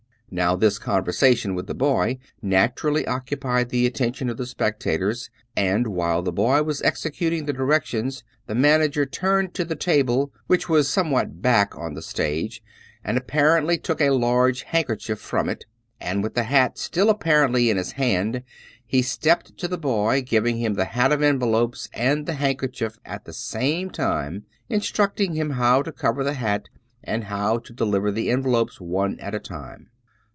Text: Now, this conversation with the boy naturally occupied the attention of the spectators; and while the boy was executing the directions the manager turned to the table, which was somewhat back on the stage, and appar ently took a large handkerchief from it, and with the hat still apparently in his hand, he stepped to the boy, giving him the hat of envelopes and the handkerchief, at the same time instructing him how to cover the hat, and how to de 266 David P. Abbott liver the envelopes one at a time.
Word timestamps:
Now, 0.33 0.55
this 0.55 0.79
conversation 0.79 1.55
with 1.55 1.67
the 1.67 1.73
boy 1.75 2.17
naturally 2.41 3.05
occupied 3.05 3.67
the 3.67 3.85
attention 3.85 4.29
of 4.29 4.37
the 4.37 4.45
spectators; 4.45 5.29
and 5.57 5.87
while 5.87 6.21
the 6.21 6.31
boy 6.31 6.63
was 6.63 6.81
executing 6.83 7.43
the 7.43 7.51
directions 7.51 8.23
the 8.47 8.55
manager 8.55 9.05
turned 9.05 9.53
to 9.55 9.65
the 9.65 9.75
table, 9.75 10.31
which 10.47 10.69
was 10.69 10.87
somewhat 10.87 11.41
back 11.41 11.77
on 11.77 11.95
the 11.95 12.01
stage, 12.01 12.63
and 13.03 13.17
appar 13.17 13.61
ently 13.61 13.83
took 13.83 13.99
a 13.99 14.11
large 14.11 14.61
handkerchief 14.61 15.19
from 15.19 15.49
it, 15.49 15.65
and 15.99 16.23
with 16.23 16.33
the 16.33 16.43
hat 16.43 16.77
still 16.77 17.09
apparently 17.09 17.69
in 17.69 17.75
his 17.75 17.91
hand, 17.91 18.41
he 18.85 19.01
stepped 19.01 19.57
to 19.57 19.67
the 19.67 19.77
boy, 19.77 20.21
giving 20.25 20.55
him 20.59 20.75
the 20.75 20.85
hat 20.85 21.11
of 21.11 21.21
envelopes 21.21 21.89
and 21.93 22.25
the 22.25 22.35
handkerchief, 22.35 22.97
at 23.03 23.25
the 23.25 23.33
same 23.33 23.89
time 23.89 24.45
instructing 24.69 25.33
him 25.33 25.49
how 25.49 25.81
to 25.81 25.91
cover 25.91 26.23
the 26.23 26.35
hat, 26.35 26.69
and 27.03 27.25
how 27.25 27.57
to 27.57 27.73
de 27.73 27.83
266 27.83 27.83
David 27.83 27.83
P. 27.83 27.89
Abbott 27.89 27.91
liver 27.91 28.11
the 28.11 28.31
envelopes 28.31 28.79
one 28.79 29.19
at 29.19 29.35
a 29.35 29.37
time. 29.39 29.89